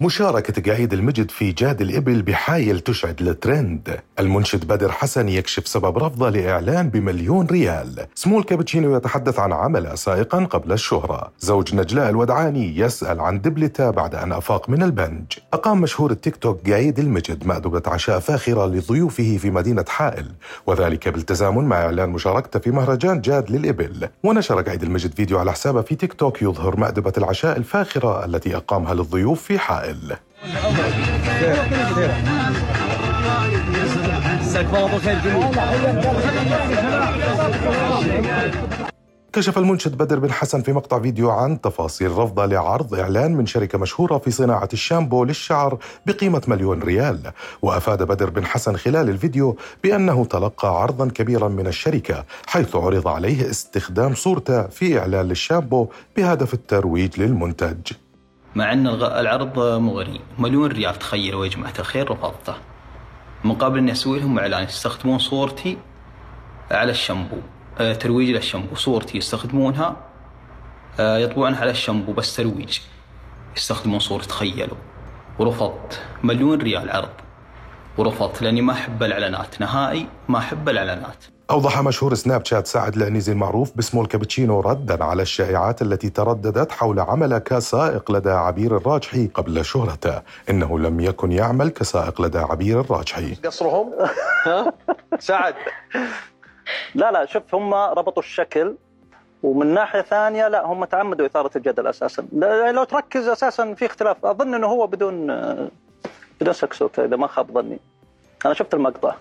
[0.00, 4.00] مشاركة قعيد المجد في جادة الإبل بحايل تشعل الترند.
[4.18, 8.06] المنشد بدر حسن يكشف سبب رفضه لإعلان بمليون ريال.
[8.14, 11.32] Small Cappuccino يتحدث عن عمله سائقا قبل الشهرة.
[11.40, 15.24] زوج نجلاء الودعاني يسأل عن دبلته بعد أن أفاق من البنج.
[15.52, 20.26] أقام مشهور التيك توك قعيد المجد مأدبة عشاء فاخرة لضيوفه في مدينة حائل.
[20.66, 24.08] وذلك بالتزامن مع إعلان مشاركته في مهرجان جاد للإبل.
[24.22, 28.94] ونشر قعيد المجد فيديو على حسابه في تيك توك يظهر مأدبة العشاء الفاخرة التي أقامها
[28.94, 29.87] للضيوف في حائل.
[39.32, 43.78] كشف المنشد بدر بن حسن في مقطع فيديو عن تفاصيل رفضه لعرض إعلان من شركة
[43.78, 47.32] مشهورة في صناعة الشامبو للشعر بقيمة مليون ريال.
[47.62, 53.50] وأفاد بدر بن حسن خلال الفيديو بأنه تلقى عرضا كبيرا من الشركة حيث عرض عليه
[53.50, 57.92] استخدام صورته في إعلان للشامبو بهدف الترويج للمنتج.
[58.54, 60.20] مع أن العرض مغري.
[60.38, 62.54] مليون ريال تخيلوا يا جماعة الخير رفضته.
[63.44, 65.78] مقابل أني أسوي لهم إعلان يستخدمون صورتي
[66.70, 67.36] على الشامبو.
[67.78, 69.96] آه، ترويج للشامبو صورتي يستخدمونها
[71.00, 72.78] آه، يطبعون على الشامبو بس ترويج.
[73.56, 74.76] يستخدمون صورتي تخيلوا.
[75.38, 76.02] ورفضت.
[76.22, 77.27] مليون ريال عرض.
[77.98, 81.24] ورفضت لأني ما أحب الإعلانات نهائي ما أحب الإعلانات.
[81.50, 87.00] أوضح مشهور سناب شات سعد العنيزي المعروف باسمه الكابتشينو ردا على الشائعات التي ترددت حول
[87.00, 90.22] عمله كسائق لدى عبير الراجحي قبل شهرته.
[90.50, 93.34] إنه لم يكن يعمل كسائق لدى عبير الراجحي.
[93.34, 93.90] قصرهم
[95.18, 95.54] سعد.
[96.94, 98.74] لا لا شوف هم ربطوا الشكل
[99.42, 102.26] ومن ناحية ثانية لا هم تعمدوا إثارة الجدل أساسا.
[102.32, 105.26] لا- لو تركز أساسا في اختلاف أظن إنه هو بدون
[106.40, 107.78] بدون سكسوكه إذا ما خاب ظني.
[108.46, 109.14] أنا شفت المقطع.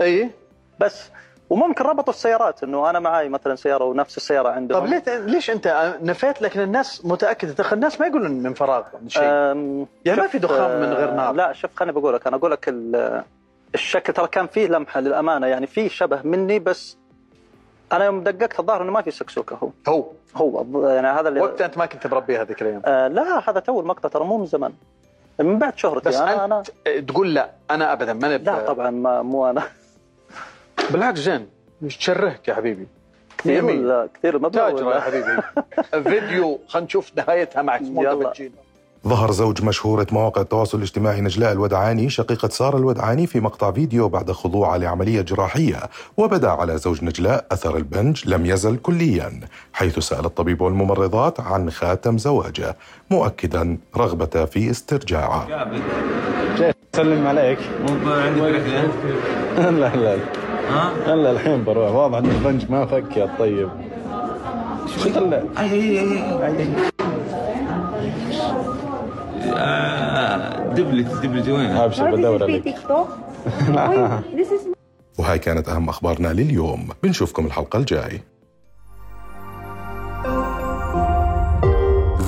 [0.00, 0.30] أي؟
[0.78, 1.10] بس
[1.50, 4.80] وممكن ربطوا السيارات إنه أنا معي مثلا سيارة ونفس السيارة عندهم.
[4.80, 7.52] طب ليه ليش أنت نفيت؟ لكن الناس متأكدة.
[7.52, 9.22] تخ- الناس ما يقولون من فراغ من شيء.
[9.22, 11.28] يعني ما في دخان من غير نار.
[11.28, 13.22] آه، لا شوف خليني بقول لك أنا أقول لك ال-
[13.74, 15.46] الشكل ترى كان فيه لمحة للأمانة.
[15.46, 16.96] يعني فيه شبه مني بس
[17.92, 19.70] أنا يوم دققت الظاهر إنه ما في سكسوكة هو.
[19.88, 20.04] هو.
[20.36, 20.88] هو.
[20.88, 22.82] يعني هذا اللي وقت أنت ما كنت مربي هذيك الأيام.
[22.84, 24.72] آه لا هذا تو المقطع ترى مو من زمان.
[25.42, 28.38] من بعد شهرتي بس أنا أنا انت تقول لا أنا ابدا ما.
[28.38, 29.62] لا طبعا ما مو أنا
[30.90, 31.48] بالعكس زين
[31.82, 32.86] مش تشرهك يا حبيبي
[33.38, 33.84] كثير يمين.
[33.84, 35.42] ولا كثير المبلغ تاجر يا حبيبي
[36.10, 38.32] فيديو خلينا نشوف نهايتها مع سمو يلا.
[39.08, 44.32] ظهر زوج مشهورة مواقع التواصل الاجتماعي نجلاء الودعاني شقيقة سارة الودعاني في مقطع فيديو بعد
[44.32, 45.76] خضوعها لعملية جراحية
[46.16, 49.40] وبدا على زوج نجلاء أثر البنج لم يزل كليا
[49.72, 52.76] حيث سأل الطبيب والممرضات عن خاتم زواجه
[53.10, 55.46] مؤكدا رغبته في استرجاعه.
[56.96, 57.58] سلم عليك.
[57.88, 60.18] مو عندك رحله لا لا
[60.70, 61.90] ها؟ لا الحين بروح.
[61.90, 63.68] واضح إن البنج ما فك يا الطيب
[64.86, 66.00] شغل أي أي.
[66.46, 66.91] أي أي.
[70.74, 72.74] دبلت دبلت وين؟ ابشر بدور في عليك.
[75.18, 76.88] وهاي كانت أهم أخبارنا لليوم.
[77.02, 78.20] بنشوفكم الحلقة الجاي.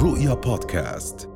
[0.03, 1.34] رؤيا بودكاست.